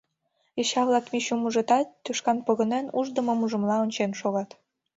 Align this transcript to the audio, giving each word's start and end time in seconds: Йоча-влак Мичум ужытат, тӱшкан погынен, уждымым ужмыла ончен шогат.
Йоча-влак 0.57 1.05
Мичум 1.11 1.41
ужытат, 1.47 1.87
тӱшкан 2.03 2.37
погынен, 2.45 2.85
уждымым 2.99 3.39
ужмыла 3.45 3.77
ончен 3.83 4.11
шогат. 4.19 4.49